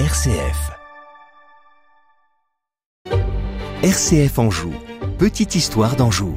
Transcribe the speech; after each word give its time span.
RCF. 0.00 0.72
RCF 3.84 4.38
Anjou. 4.40 4.74
Petite 5.18 5.54
histoire 5.54 5.94
d'Anjou. 5.94 6.36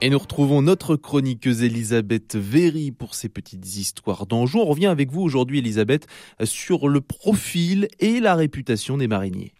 Et 0.00 0.10
nous 0.10 0.18
retrouvons 0.18 0.60
notre 0.60 0.96
chroniqueuse 0.96 1.62
Elisabeth 1.62 2.34
Véry 2.34 2.90
pour 2.90 3.14
ces 3.14 3.28
petites 3.28 3.76
histoires 3.76 4.26
d'Anjou. 4.26 4.58
On 4.58 4.64
revient 4.64 4.86
avec 4.86 5.12
vous 5.12 5.22
aujourd'hui, 5.22 5.60
Elisabeth, 5.60 6.08
sur 6.42 6.88
le 6.88 7.00
profil 7.00 7.86
et 8.00 8.18
la 8.18 8.34
réputation 8.34 8.96
des 8.96 9.06
mariniers. 9.06 9.52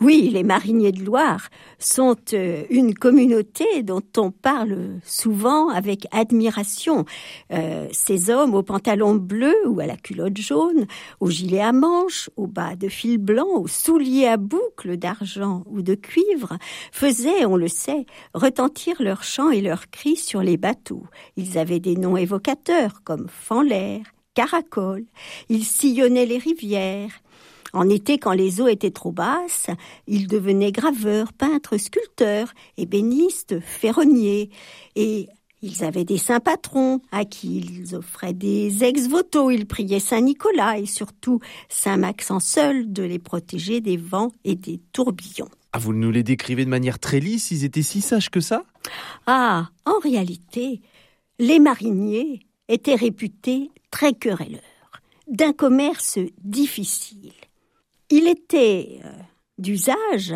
Oui, 0.00 0.30
les 0.32 0.42
mariniers 0.42 0.92
de 0.92 1.04
Loire 1.04 1.48
sont 1.78 2.16
euh, 2.32 2.64
une 2.70 2.94
communauté 2.94 3.82
dont 3.82 4.02
on 4.16 4.30
parle 4.30 4.98
souvent 5.04 5.68
avec 5.68 6.06
admiration. 6.10 7.04
Euh, 7.52 7.86
ces 7.92 8.30
hommes 8.30 8.54
aux 8.54 8.62
pantalons 8.62 9.14
bleus 9.14 9.66
ou 9.66 9.80
à 9.80 9.86
la 9.86 9.96
culotte 9.96 10.38
jaune, 10.38 10.86
aux 11.20 11.30
gilets 11.30 11.60
à 11.60 11.72
manches, 11.72 12.30
aux 12.36 12.46
bas 12.46 12.76
de 12.76 12.88
fil 12.88 13.18
blanc, 13.18 13.48
aux 13.56 13.68
souliers 13.68 14.26
à 14.26 14.36
boucles 14.36 14.96
d'argent 14.96 15.64
ou 15.66 15.82
de 15.82 15.94
cuivre, 15.94 16.56
faisaient, 16.92 17.44
on 17.44 17.56
le 17.56 17.68
sait, 17.68 18.06
retentir 18.34 18.96
leurs 19.00 19.22
chants 19.22 19.50
et 19.50 19.60
leurs 19.60 19.90
cris 19.90 20.16
sur 20.16 20.42
les 20.42 20.56
bateaux. 20.56 21.04
Ils 21.36 21.58
avaient 21.58 21.80
des 21.80 21.96
noms 21.96 22.16
évocateurs 22.16 23.02
comme 23.04 23.26
Fanlair, 23.28 24.00
Caracol. 24.34 25.04
Ils 25.48 25.64
sillonnaient 25.64 26.26
les 26.26 26.38
rivières. 26.38 27.10
En 27.72 27.88
été, 27.88 28.18
quand 28.18 28.32
les 28.32 28.60
eaux 28.60 28.68
étaient 28.68 28.90
trop 28.90 29.12
basses, 29.12 29.68
ils 30.06 30.26
devenaient 30.26 30.72
graveurs, 30.72 31.32
peintres, 31.32 31.76
sculpteurs, 31.76 32.52
ébénistes, 32.76 33.60
ferronniers. 33.60 34.50
Et 34.96 35.28
ils 35.62 35.84
avaient 35.84 36.04
des 36.04 36.18
saints 36.18 36.40
patrons 36.40 37.00
à 37.12 37.24
qui 37.24 37.58
ils 37.58 37.94
offraient 37.94 38.32
des 38.32 38.82
ex-voto. 38.82 39.50
Ils 39.50 39.66
priaient 39.66 40.00
Saint 40.00 40.22
Nicolas 40.22 40.78
et 40.78 40.86
surtout 40.86 41.40
Saint 41.68 41.98
Maxence 41.98 42.46
seul 42.46 42.92
de 42.92 43.02
les 43.02 43.18
protéger 43.18 43.80
des 43.80 43.96
vents 43.96 44.32
et 44.44 44.54
des 44.54 44.80
tourbillons. 44.92 45.48
Ah, 45.72 45.78
vous 45.78 45.92
nous 45.92 46.10
les 46.10 46.24
décrivez 46.24 46.64
de 46.64 46.70
manière 46.70 46.98
très 46.98 47.20
lisse, 47.20 47.52
ils 47.52 47.64
étaient 47.64 47.82
si 47.82 48.00
sages 48.00 48.30
que 48.30 48.40
ça? 48.40 48.64
Ah, 49.26 49.68
en 49.84 49.98
réalité, 50.00 50.80
les 51.38 51.60
mariniers 51.60 52.40
étaient 52.68 52.96
réputés 52.96 53.70
très 53.90 54.12
querelleurs, 54.12 54.60
d'un 55.28 55.52
commerce 55.52 56.18
difficile. 56.42 57.32
Il 58.10 58.26
était 58.26 59.00
euh, 59.04 59.08
d'usage, 59.58 60.34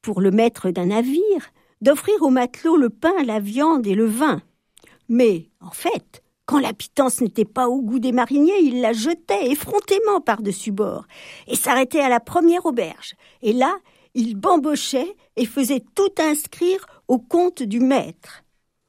pour 0.00 0.22
le 0.22 0.30
maître 0.30 0.70
d'un 0.70 0.86
navire, 0.86 1.52
d'offrir 1.82 2.22
aux 2.22 2.30
matelots 2.30 2.78
le 2.78 2.88
pain, 2.88 3.12
la 3.24 3.40
viande 3.40 3.86
et 3.86 3.94
le 3.94 4.06
vin. 4.06 4.40
Mais, 5.10 5.50
en 5.60 5.70
fait, 5.70 6.22
quand 6.46 6.58
la 6.60 6.72
pitance 6.72 7.20
n'était 7.20 7.44
pas 7.44 7.68
au 7.68 7.82
goût 7.82 7.98
des 7.98 8.12
mariniers, 8.12 8.58
il 8.62 8.80
la 8.80 8.94
jetait 8.94 9.50
effrontément 9.50 10.20
par-dessus 10.20 10.72
bord 10.72 11.06
et 11.46 11.56
s'arrêtait 11.56 12.00
à 12.00 12.08
la 12.08 12.20
première 12.20 12.64
auberge. 12.64 13.14
Et 13.42 13.52
là, 13.52 13.76
il 14.14 14.34
bambochait 14.34 15.14
et 15.36 15.44
faisait 15.44 15.84
tout 15.94 16.10
inscrire 16.18 16.86
au 17.06 17.18
compte 17.18 17.62
du 17.62 17.80
maître. 17.80 18.44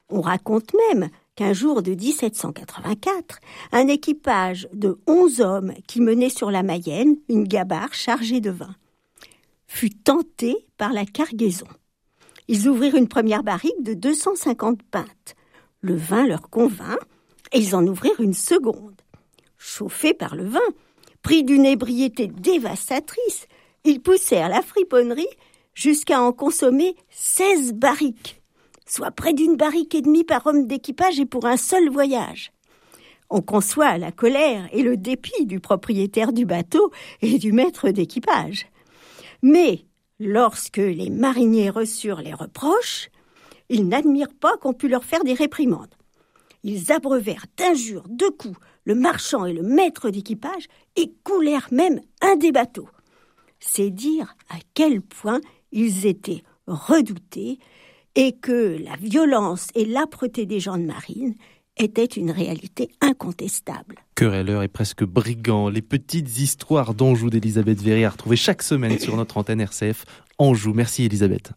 On 0.08 0.22
raconte 0.22 0.72
même 0.90 1.10
qu'un 1.36 1.52
jour 1.52 1.82
de 1.82 1.92
1784, 1.92 3.38
un 3.72 3.88
équipage 3.88 4.68
de 4.72 4.98
onze 5.06 5.40
hommes 5.40 5.74
qui 5.86 6.00
menait 6.00 6.28
sur 6.28 6.50
la 6.50 6.62
Mayenne 6.62 7.16
une 7.28 7.44
gabarre 7.44 7.94
chargée 7.94 8.40
de 8.40 8.50
vin 8.50 8.74
fut 9.66 9.90
tenté 9.90 10.66
par 10.76 10.92
la 10.92 11.06
cargaison. 11.06 11.66
Ils 12.48 12.68
ouvrirent 12.68 12.96
une 12.96 13.08
première 13.08 13.42
barrique 13.42 13.82
de 13.82 13.94
250 13.94 14.82
pintes. 14.82 15.34
Le 15.80 15.96
vin 15.96 16.26
leur 16.26 16.50
convint 16.50 16.98
et 17.52 17.58
ils 17.58 17.74
en 17.74 17.86
ouvrirent 17.86 18.20
une 18.20 18.34
seconde. 18.34 19.00
Chauffés 19.56 20.12
par 20.12 20.36
le 20.36 20.44
vin, 20.44 20.60
pris 21.22 21.44
d'une 21.44 21.64
ébriété 21.64 22.26
dévastatrice, 22.26 23.46
ils 23.84 24.02
poussèrent 24.02 24.48
la 24.48 24.60
friponnerie 24.60 25.26
jusqu'à 25.74 26.20
en 26.20 26.32
consommer 26.32 26.94
16 27.10 27.72
barriques 27.72 28.41
soit 28.92 29.10
près 29.10 29.32
d'une 29.32 29.56
barrique 29.56 29.94
et 29.94 30.02
demie 30.02 30.24
par 30.24 30.46
homme 30.46 30.66
d'équipage 30.66 31.18
et 31.18 31.24
pour 31.24 31.46
un 31.46 31.56
seul 31.56 31.88
voyage. 31.88 32.52
On 33.30 33.40
conçoit 33.40 33.96
la 33.96 34.12
colère 34.12 34.68
et 34.70 34.82
le 34.82 34.98
dépit 34.98 35.46
du 35.46 35.60
propriétaire 35.60 36.34
du 36.34 36.44
bateau 36.44 36.92
et 37.22 37.38
du 37.38 37.52
maître 37.52 37.88
d'équipage. 37.88 38.66
Mais 39.42 39.86
lorsque 40.20 40.76
les 40.76 41.08
mariniers 41.08 41.70
reçurent 41.70 42.20
les 42.20 42.34
reproches, 42.34 43.08
ils 43.70 43.88
n'admirent 43.88 44.34
pas 44.38 44.58
qu'on 44.58 44.74
pût 44.74 44.88
leur 44.88 45.04
faire 45.04 45.24
des 45.24 45.32
réprimandes. 45.32 45.94
Ils 46.62 46.92
abreuvèrent 46.92 47.46
d'injures, 47.56 48.04
de 48.10 48.26
coups, 48.26 48.58
le 48.84 48.94
marchand 48.94 49.46
et 49.46 49.54
le 49.54 49.62
maître 49.62 50.10
d'équipage 50.10 50.66
et 50.96 51.14
coulèrent 51.24 51.68
même 51.70 52.02
un 52.20 52.36
des 52.36 52.52
bateaux. 52.52 52.90
C'est 53.58 53.90
dire 53.90 54.36
à 54.50 54.56
quel 54.74 55.00
point 55.00 55.40
ils 55.70 56.04
étaient 56.04 56.42
redoutés 56.66 57.58
et 58.14 58.32
que 58.32 58.76
la 58.82 58.96
violence 58.96 59.68
et 59.74 59.84
l'âpreté 59.84 60.46
des 60.46 60.60
gens 60.60 60.78
de 60.78 60.84
marine 60.84 61.34
étaient 61.78 62.04
une 62.04 62.30
réalité 62.30 62.90
incontestable. 63.00 63.96
Querelleur 64.14 64.62
et 64.62 64.68
presque 64.68 65.04
brigand, 65.04 65.68
les 65.68 65.82
petites 65.82 66.38
histoires 66.38 66.94
d'Anjou 66.94 67.30
d'Elisabeth 67.30 67.80
Véry 67.80 68.04
à 68.04 68.10
retrouver 68.10 68.36
chaque 68.36 68.62
semaine 68.62 68.98
sur 68.98 69.16
notre 69.16 69.38
antenne 69.38 69.60
RCF. 69.60 70.04
Anjou, 70.38 70.74
merci 70.74 71.04
Elisabeth. 71.04 71.52